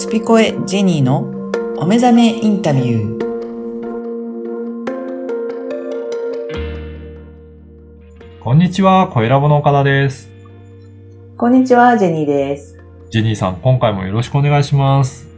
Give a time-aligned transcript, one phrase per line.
[0.00, 1.28] スピコエジェニーの
[1.76, 3.20] お目覚めインタビュー。
[8.40, 10.30] こんにちは、声ラボの岡田です。
[11.36, 12.78] こんにちは、ジェニーです。
[13.10, 15.28] ジェニーさん、今回もよろしくお願いします。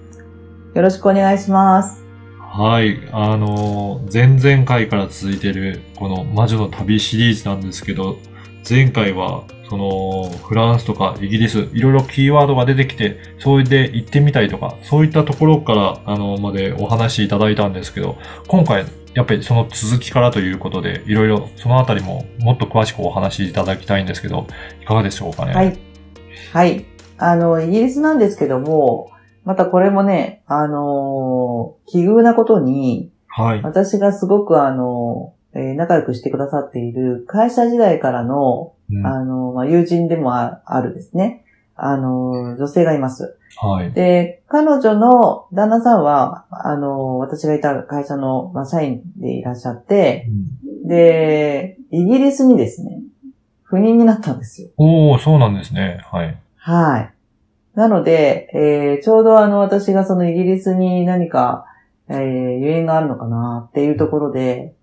[0.74, 2.04] よろしくお願いします。
[2.38, 8.16] はい、あのー、前々回から続いている、この魔女の旅シリーズなんですけど、
[8.68, 18.16] 前回は、その、フランスとかイギリス、いろいろキーワードが出てきて、それで行ってみたいとか、そういったところから、あの、までお話しいただいたんですけど、
[18.48, 18.84] 今回、
[19.14, 24.46] やっぱりその続きからということで、いろいろそのあたりももっと詳しくお話しいただきたいんですけど、
[24.80, 25.52] いかがでしょうかね？
[25.54, 25.78] はい。
[26.52, 26.86] はい。
[27.18, 29.10] あの、イギリスなんですけども、
[29.44, 33.62] またこれもね、あのー奇遇なことに、はい。
[33.62, 41.44] 私がすごくあの、えー仲良くしてくださっている会社時代からの、うんあの、まあ、友人でもああるですね、
[41.76, 43.36] あの、女性がいます。
[43.56, 43.92] はい。
[43.92, 50.28] で、彼女の旦那さんは、あの、私がいた会社の、まあ、社員でいらっしゃって、
[50.86, 53.00] で、イギリスにですね、
[53.70, 54.68] 赴任になったんですよ。
[54.76, 56.00] おー、そうなんですね。
[56.10, 56.38] はい。
[56.56, 57.14] はい。
[57.74, 61.64] なので、えーちょうどあの、私がそのイギリスに何か、
[62.08, 64.74] えー、ゆえんがあるのかなっていうところで、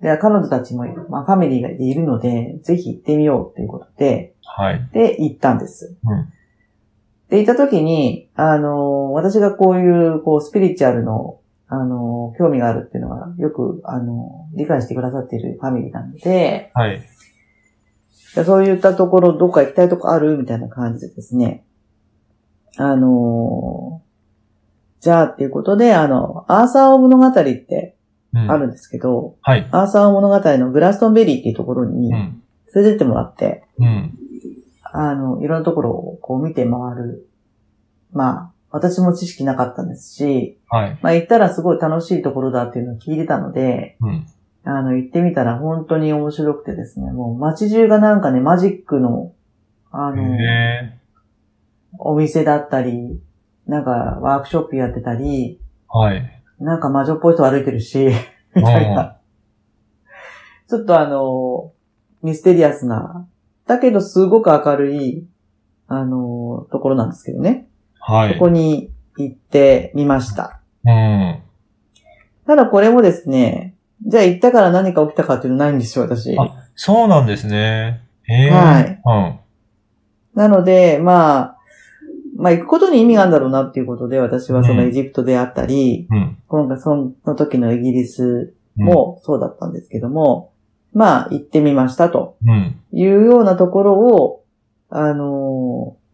[0.00, 4.88] で、彼女たちも、まあ、ファミリーがいるので、ぜひ行ってみようっていうことで、はい。
[4.92, 5.96] で、行ったんです。
[6.04, 6.32] うん
[7.28, 17.00] で、行った時に、あの、私がこういう、こう、スピリチュアルの、あの、興味があるっていうのが、よく、あの、理解してくださっているファミリーなので、はい。
[18.36, 20.36] でそういったところ、どっか行きたいとこある？
[20.38, 21.64] みたいな感じでですね。
[22.76, 24.06] あのー
[25.00, 27.95] じゃあっていうことで、あの、アーサー王物語ってうん
[28.48, 29.66] あるんですけど、はい。
[29.70, 32.42] アーサー王物語のグラストンベリーっていうところにうん。
[32.74, 34.18] 連れてってもらって、うん。
[34.82, 37.28] あの、いろんなところをこう見て回る。
[38.12, 40.98] まあ、私も知識なかったんですし、はい。
[41.02, 44.26] まあ行ったらすごい楽しいところだっていうのを聞いてたので、うん。
[44.64, 49.32] あの、行ってみたら本当に面白くてですね、もう街中がなんかね、マジックの、
[49.92, 50.98] あの、へ
[51.98, 53.20] お店だったり、
[53.66, 53.90] なんか
[54.20, 55.98] ワークショップやってたり、ー。
[55.98, 56.42] はい。
[56.58, 58.10] なんか魔女っぽい人歩いてるし、
[58.56, 59.16] みたいな。
[60.68, 61.72] ちょっとあの、
[62.22, 63.26] ミステリアスな、
[63.66, 65.26] だけどすごく明るい、
[65.88, 67.68] あの、ところなんですけどね。
[68.00, 68.34] はい。
[68.34, 70.60] そこに行ってみました。
[70.84, 71.38] うん。
[72.46, 73.74] ただこれもですね、
[74.04, 76.36] じゃあ行ったから何か起きたかっていうのないんですよ、私。
[76.38, 78.02] あそうなんですね。
[78.24, 78.52] へー。
[78.52, 79.00] はい。
[79.04, 79.40] うん。
[80.34, 81.55] なので、まあ、
[82.36, 86.38] まあ行くことに意味があるんだろうなっていうことで、私はそのエジプトであったり、うん。
[86.46, 88.84] 今回その時のイギリスうん。
[88.84, 90.52] もそうだったんですけども、
[90.92, 92.78] まあ行ってみましたとうん。
[92.92, 94.44] いうようなところを、
[94.90, 96.06] あのー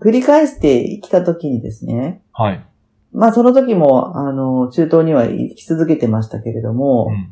[0.00, 2.64] 繰り返してきた時にですね、はい。
[3.12, 7.30] まあその時も、あの中東には行き続けてましたけれども、うん。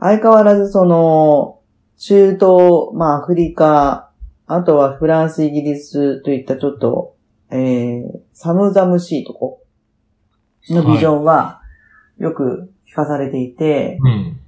[0.00, 1.60] 相変わらずその、
[1.98, 4.07] 中東、まあアフリカ、
[4.48, 7.14] あとはフランス、イギリスといったちょっと、
[7.50, 9.62] えー、寒々しいとこ
[10.70, 11.60] のビジョンは
[12.18, 14.40] よく聞かされていて、うん。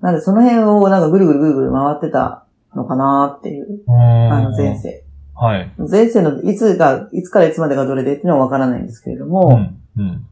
[0.00, 3.92] なんでその辺をなんかぐるぐるぐるぐる回ってたのかなっていう、あ
[4.36, 4.78] あの前。
[4.78, 5.04] 世。
[5.34, 5.72] はい。
[5.78, 10.02] 前世のいつが、いつからいつまでがどれでっていうのはわからないんですけれども、うん。
[10.02, 10.26] うん。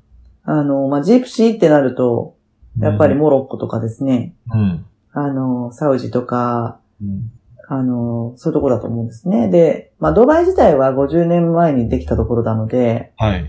[0.44, 2.37] あの、まあ、ジプシーってなると、
[2.78, 4.87] やっぱりモロッコとかですね、うん。
[5.12, 7.31] あの、サウジとか、うん。
[7.69, 9.48] あの、そういうところだと思うんですね。
[9.48, 13.47] で、まあ、ドバイ自体は50年前にできたところなので、はい。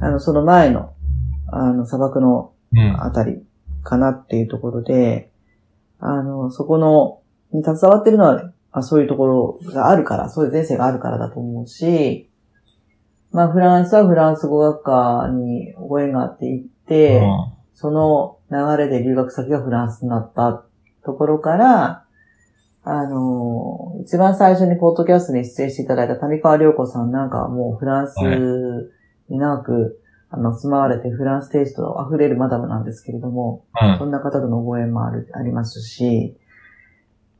[0.00, 0.94] あの、その前の、
[1.48, 3.02] あの、砂漠のうん。
[3.02, 3.42] あたり
[3.82, 5.30] かなっていうところで、
[5.98, 7.20] あの、そこの、
[7.52, 12.30] に携わってるのは、あそういうところがあるから、そういう前世があるからだと思うし、
[13.32, 17.22] まあ、フランスはフランス語学科にご縁があって行って、
[17.74, 20.64] その流れで留学先がフランスになった
[21.04, 22.04] ところから、
[22.82, 28.92] あの、一番最初にポッドキャストに出演していただいた谷川良子さんなんかはもうフランス
[29.28, 30.00] に長く、
[30.30, 33.98] あの、住まわれてフランステイスト溢れるマダムなんですけれども、うん。
[33.98, 36.36] そんな方とのご縁もある、ありますし、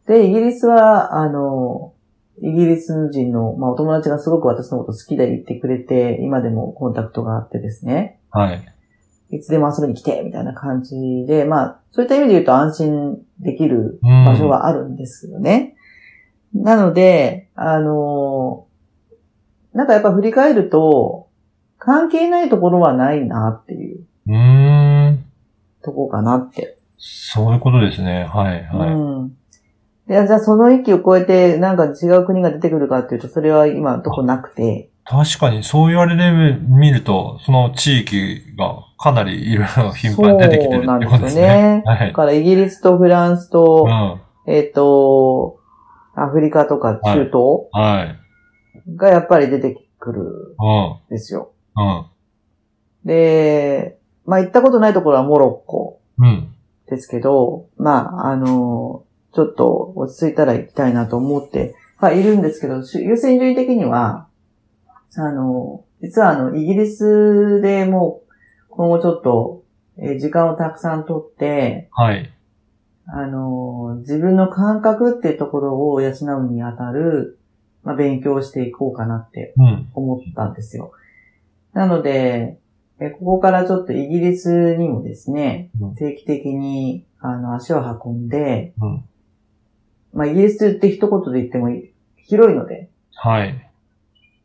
[0.06, 1.94] で、イギリスは、あの、
[2.42, 8.74] イギリス人の、まあ、お友達がすごく私のこと好きで言ってくれて、今でもコンタクトがあってですね、はい。
[9.30, 10.96] いつでも遊びに来て、みたいな感じ
[11.26, 15.76] で、まあ、そういった意味で言うと安心できるうん場所はあるんですよね。
[16.54, 18.66] なので、あの
[19.72, 21.28] なんかやっぱ振り返ると、
[21.78, 25.24] 関係ないところはないなっていううーん。
[25.82, 26.78] とこかなって。
[26.98, 28.24] そういうことですね。
[28.24, 28.92] はい、はい。
[28.92, 29.36] うん。
[30.06, 36.30] でじゃあその域を超えてなんか違う国が出てくるかっていうと、それは今のとこなくて、確かにそう言われて
[36.68, 41.82] みると、その地域がかなりいろいろ頻繁に出てきてるってことですね。
[41.84, 42.12] だはい。
[42.12, 43.86] からイギリスとフランスと、
[44.46, 44.52] うん。
[44.54, 45.58] えっ、と、
[46.14, 47.32] アフリカとか中東
[47.72, 48.16] は
[48.86, 48.96] い。
[48.96, 50.20] がやっぱり出てくる
[50.60, 50.90] うん。
[50.92, 51.50] んですよ。
[51.74, 52.06] うん。
[53.04, 56.54] で、まあ行ったことないところはモロッコうん。
[56.88, 59.02] ですけど、まあ、あの、
[59.34, 64.28] ちょっと落ち着いたら行きたいなと思って、まあいるんですけど、し優先順位的には、
[65.16, 68.30] あの、実はあの、イギリスでもう
[68.70, 69.62] 今後ちょっと、
[69.98, 72.30] えー時間をたくさんとって、はい。
[73.06, 77.38] あの、自分の感覚っていうところを養うにあたる、
[77.82, 79.88] まあ、勉強をしていこうかなってうん。
[79.94, 80.92] 思ったんですよ。
[81.72, 82.58] なので、
[83.00, 89.04] えここからちょっとイギリスにもですねうん、定期的にあの足を運んで、うん。
[90.12, 91.68] まあ、イギリスって一言で言っても
[92.16, 93.69] 広いので、はい。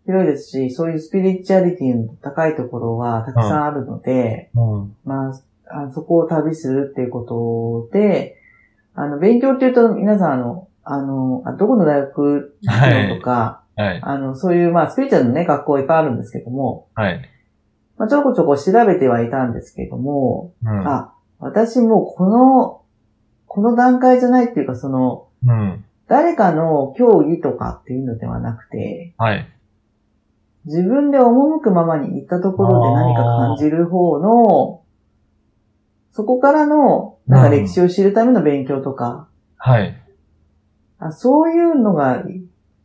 [0.05, 4.95] 広いですし、そういうスピリチュアリティの高いところはたくさんあるので、うん。
[5.03, 8.37] まあ、あそこを旅するっていうことで、
[8.93, 12.57] あの、勉強っていうと皆さんあの、あの、あどこの大学
[13.17, 13.99] とか、はい。
[14.01, 17.29] あの、そういう、まあ、スピリチュアルのね、学校いっぱいあるんですけども、はい。
[17.97, 20.87] まあ、ちょこちょこ調べてはいたんですけども、うん。
[20.87, 22.81] あ、私もうこの、
[23.47, 25.83] この段階じゃないっていうか、その、うん。
[26.07, 29.47] 誰かの競技とかっていうのではなくて、はい。
[30.65, 34.81] 自分で赴くままに行ったところで何か感じる方の、
[36.11, 39.27] そこからの、なんか歴史を知るための勉強とか、
[39.57, 39.95] はい。
[40.99, 42.23] あそういうのが、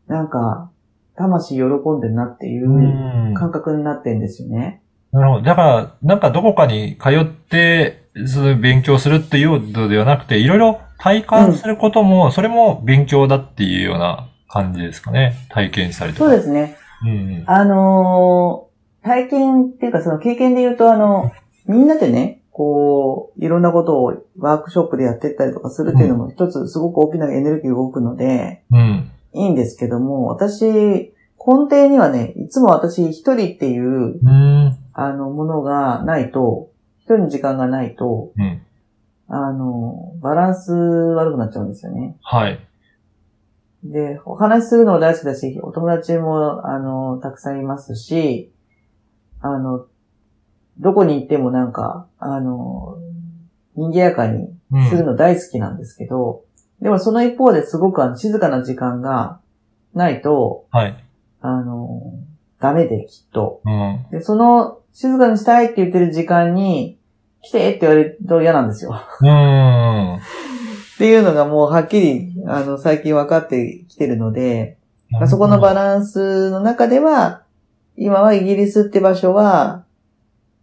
[0.09, 0.71] なんか、
[1.17, 4.83] 魂喜んでるなっていううん感覚になってんですよね。
[5.13, 5.43] なるほど。
[5.43, 15.35] だから、なんかどこかに通って、その勉強するっていうのではなくて、いろいろ体感することも、それも勉強だっていうような感じですかね。
[15.51, 16.31] 体験したりとか。
[16.31, 16.77] そうですね。
[17.03, 17.45] うんうん。
[17.47, 18.71] あのー
[19.03, 21.33] 体験っていうかその経験で言うと、あの、
[21.67, 29.11] みんなでね、こう、いろんなことをワークショップでやってったりとかするっていうのも一つすごく大きなエネルギーが動くので、うん。
[29.33, 31.13] いいんですけども、私、根
[31.71, 34.79] 底にはね、いつも私一人っていう、うん。
[34.93, 38.63] あの、ものがないと、一人の時間がないと、うん。
[39.29, 42.17] あの、バランス悪くなっちゃうんですよね。
[42.23, 42.61] はい。
[43.85, 48.53] で、お話しするのも大好きだし、お友達も、あの、たくさんいますし、
[49.41, 49.87] あの、
[50.79, 52.99] どこに行ってもなんか、あの、
[53.77, 54.89] 賑やかにうん。
[54.89, 56.45] するの大好きなんですけど、
[56.81, 59.41] でもその一方ですごくあの静かな時間が
[59.95, 61.05] ないと、はい。
[61.41, 62.15] あの、
[62.61, 63.61] ダメできっと。
[63.65, 64.07] うん。
[64.11, 66.99] で、その静かにしたいって言ってる時間に、
[67.43, 68.95] 来てって言われると嫌なんですよ。
[69.21, 70.21] うん。
[71.01, 74.77] っていうのがもうはっきり、あの、最近分かってきてるので、
[75.09, 77.43] まあそこのバランスの中では、
[77.97, 79.87] 今はイギリスって場所は、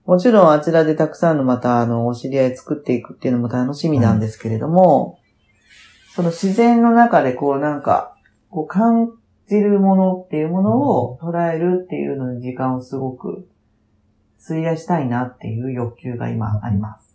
[0.05, 5.17] もちろんあちらでたくさんのまたあの、お知り合い作っていくっていうのも楽しみなんですけれども、
[6.13, 8.15] その自然の中でこうなんか、
[8.51, 9.11] こう感
[9.49, 13.47] じるものっていうものを捉えるっていうのに時間をすごく
[14.45, 17.06] 費やしたいなっていう欲求が今あります。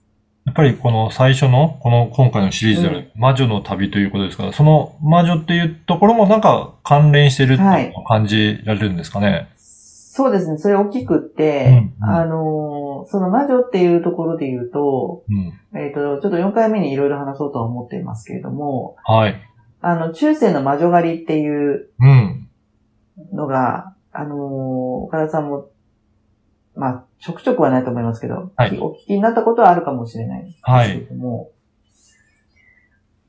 [0.44, 9.48] やっぱりこの最初の、この今回のシリーズである、魔女の旅ということですから、その魔女っていうところもなんか関連してるっていうのを感じられるんですかね？
[9.56, 10.58] そうですね。
[10.58, 15.52] それ大きくって、うんうんあのーその魔女っていうところで言うと、うん。
[15.76, 19.34] えっ、と、ちょっと4回目にいろいろ話そうとは思っていますけれども、はい。
[19.80, 22.48] あの、中世の魔女狩りっていううん。
[23.32, 24.38] のが、あのー
[25.06, 25.66] 岡田さんも、
[26.74, 31.50] まあ、ちょくちょくはないと思いますけど、はいお聞きになったことはあるかもしれないですけれども、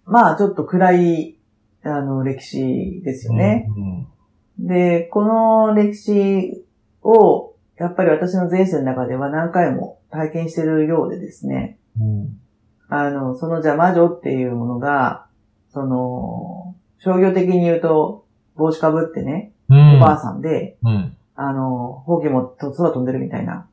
[0.05, 1.38] まあ、ちょっと暗い、
[1.83, 3.67] あの、歴史ですよね。
[4.57, 4.67] うん。
[4.67, 6.65] で、この歴史
[7.01, 12.39] を、やっぱり私の前世の中では何回も体験しているようでですね、うん。
[12.89, 15.25] あの、そのじゃあ魔女っていうものが、
[15.69, 19.97] その、商業的に言うと、帽子かぶってね、うん。
[19.97, 21.17] おばあさんで、うん。
[21.36, 23.68] あの、ほうきもと空飛んでるみたいな、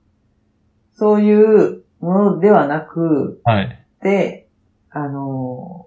[0.95, 3.85] そういうものではなく、はい。
[4.02, 4.49] で、
[4.90, 5.87] あの、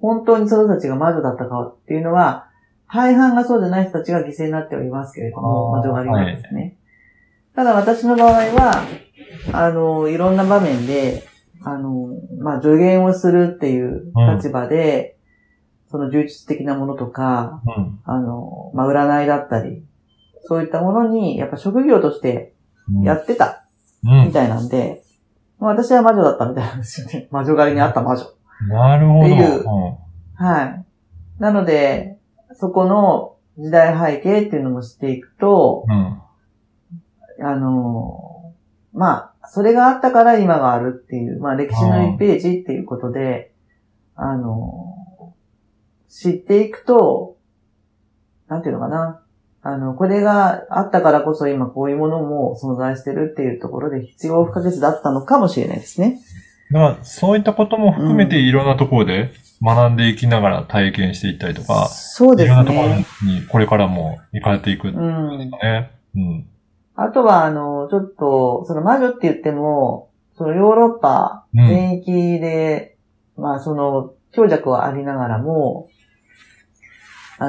[0.00, 2.48] 本当にその人たちが魔女だったかっていうのは、
[2.92, 6.76] 大半がそうじゃない人たちが犠牲になってはいますけれども、魔女狩りはですね。
[7.54, 8.84] ただ私の場合は、
[9.52, 11.22] あの、いろんな場面で、
[11.64, 15.16] あの、まあ、助言をするっていう立場で、
[15.90, 18.00] その充実的なものとか、うん。
[18.04, 19.84] あの、まあ、占いだったり、
[20.44, 22.54] そういったものに、やっぱ職業として
[23.02, 23.64] やってた
[24.04, 25.02] うんみたいなんで、
[25.58, 27.28] まあ私は魔女だったみたいなんですよね。
[27.32, 28.24] 魔女狩りにあった魔女。
[28.68, 29.26] なるほど。
[29.26, 30.02] っていううん
[30.34, 30.84] はい。
[31.38, 32.18] なので、
[32.54, 37.46] そこの、時代背景っていうのも知っていくと、うん。
[37.46, 38.54] あの、
[38.92, 43.52] まあ、それがあったから今があるっていう、まあ歴史の1ページっていうことで、
[44.14, 45.34] あの、
[46.08, 47.36] 知っていくと、
[48.48, 49.21] なんていうのかな。
[49.64, 56.20] あの、これがあったからこそ今こういうものも存在してるっていうところで必要不可欠だったのかもしれないですね。
[56.72, 63.06] だから、そういったことも含めていろんなところで学んでいきながら体験していったりとか、そうですいろんなところね。
[63.22, 65.50] にこれからも行かれていくんですうん。
[65.62, 65.90] ね。
[66.16, 66.46] うん。
[66.96, 72.96] あとは、あの、ちょっと、その魔女って言っても、そのヨーロッパうん全域で、
[73.36, 75.88] まあその強弱はありながらも、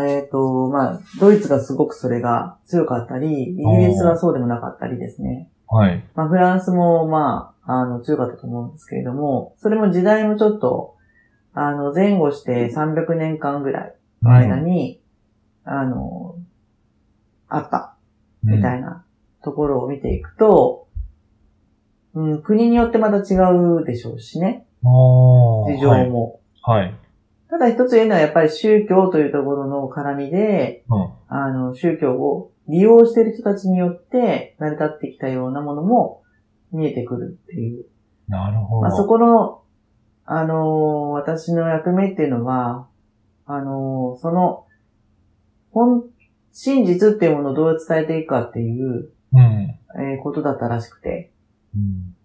[0.01, 5.49] えっ、と、まあ、ドイツがすごくそれが強かったり、イギリスはそうでもなかったりですね。
[5.67, 6.03] はい。
[6.15, 10.95] まあ、フランスも、まあ、あの、強かったと思うんですけれども、それも時代もちょっと、
[11.53, 15.01] あの、前後して300年間ぐらいの間に、
[15.63, 16.35] あの、
[17.47, 17.95] あった。
[18.43, 19.05] みたいな
[19.43, 20.87] ところを見ていくと、
[22.13, 26.41] うん、国によってまた違うでしょうしね、お事情も。
[26.61, 26.95] はい。
[27.53, 31.09] ただ一つ言えるのはやっぱり宗教というところの絡みで、うん。
[31.27, 36.23] あの、宗教を利用している人たちによって成り立ってきたようなものも
[36.71, 37.85] 見えてくるっていう。
[38.27, 38.81] なるほど。
[38.81, 39.61] まあ、そこの、
[40.25, 42.87] あの私の役目っていうのは、
[43.45, 44.65] あのその、
[45.69, 46.05] 本、
[46.53, 49.79] 真実っていうものをどう伝えていくかっていう、うん。
[49.95, 51.31] えーことだったらしくて、
[51.75, 52.15] うん。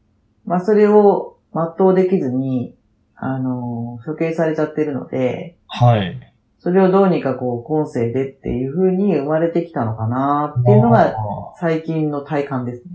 [0.46, 2.77] まあ、それを全うできずに、
[3.20, 6.18] あの、処刑されちゃってるので、はい。
[6.60, 11.14] それをどうにかこう、今世でっていう風に生まれてきたのかなっていうのが、あ
[11.60, 12.90] 最近の体感ですね。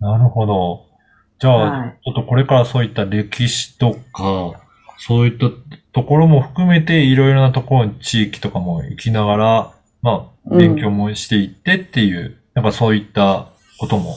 [0.00, 0.86] ーなるほど。
[1.38, 1.98] じゃあ、はい。
[2.04, 4.60] ちょっとこれからそういった歴史とか、
[4.98, 5.50] そういった
[5.92, 10.16] ところも含めて、いろいろなところ、地域とかも行きながら、まあ、
[10.48, 14.16] うん勉強もしていってっていう、やっぱそういったことも、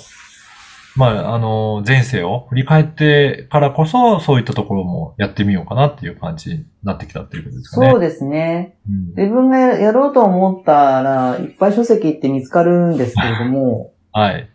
[0.95, 7.91] まあ、あの、前世を振り返ってからこそ、そういったところもやってみようかなっていう感じになってきたっていうことですかね。
[7.91, 8.75] そうですね。
[8.89, 14.49] うん自分がややろうと思ったら、いっぱい書籍って見つかるんですけれども、 はい。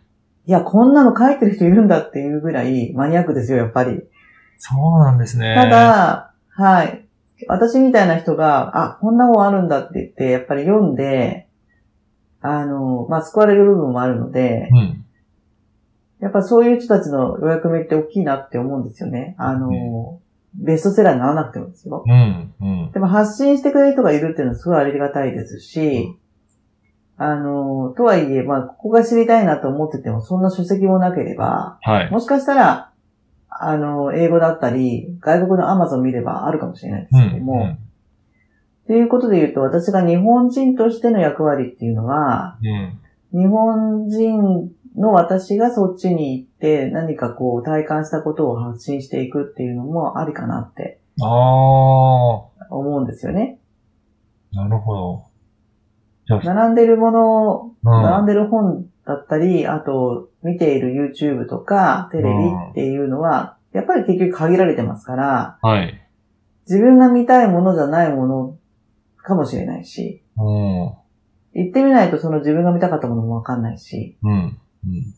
[0.47, 4.03] いや、こんなの書いてる人いるんだっていうぐらいマニアックですよ、やっぱり。
[4.57, 5.55] そうなんですね。
[5.55, 7.05] ただ、はい。
[7.47, 11.47] 私みたいな人が、あ、こんな本あるんだって言って、やっぱり読んで、
[12.41, 15.04] あの、まあ、救われる部分もあるので、うん。
[16.19, 19.35] やっぱそういう人たちのお役目って大きいなって思うんですよね。
[19.37, 20.19] あの、
[20.55, 22.03] ベストセラーにならなくてもですよ。
[22.07, 22.53] うん。
[22.61, 22.91] うん。
[22.91, 26.15] でも発信してくれる人がいるっていうのはすごいありがたいですし、
[27.17, 32.11] あの、とはいえ、まあ、ここが知りたいなと思ってても、そんな書籍もなければ、はい。
[32.11, 32.91] もしかしたら、
[33.49, 37.23] あの、英語だったり、外国のアマゾン見ればあるかもしれないでうん。
[37.23, 37.77] すけども、うん
[38.87, 42.59] ということで言うと、私が日本人としての役割っていうのは、
[43.33, 43.41] うん。
[43.41, 53.59] 日本人の私がそっちに行って何かこう体感したことを発信していくっていうのもありかなってああ、思うんですよね。
[54.51, 56.39] なるほど。
[56.43, 62.29] 並んでるもの、うん並んでる本だったり、あと見ている YouTube とかテレビ
[62.71, 66.01] っていうのは、やっぱり結局限られてますから、はい。
[66.67, 68.57] 自分が見たいものじゃないもの
[69.17, 70.45] かもしれないし、うん。
[71.53, 74.59] 行ってみないとその自分が見たかったものもわかんないし、うん。
[74.85, 75.13] うん。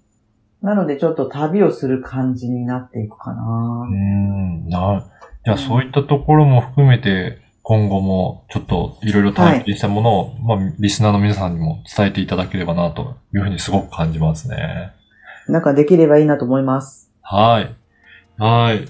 [0.62, 3.94] なのでちょっと旅をする感じになっていくかなう。
[3.94, 4.70] ん。
[4.70, 5.06] な、
[5.46, 14.94] じゃあそういったところも含めて、今後もちょっといろいろ体験したものを、まあ、リスナーの皆さんにも伝えていただければなというふうにすごく感じますね。
[15.50, 17.12] なんかできればいいなと思います。
[17.22, 17.76] はい。
[18.42, 18.84] はい。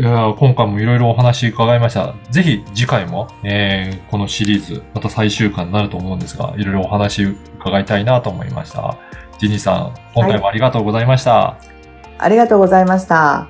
[0.00, 2.14] いや今回もいろいろお話伺いました。
[2.30, 8.96] ぜひ次回も、えーこのシリーズ、また最終回になると思うんですが、いろいろお話伺いたいなと思いました。
[9.38, 11.56] ジニーさん、今回もありがとうございました。
[12.18, 13.48] ありがとうございました。